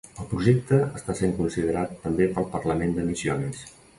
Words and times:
El 0.21 0.27
projecte 0.29 0.79
està 0.99 1.15
sent 1.19 1.35
considerat 1.41 1.93
també 2.07 2.29
pel 2.39 2.49
parlament 2.57 2.95
de 2.97 3.07
Misiones. 3.13 3.63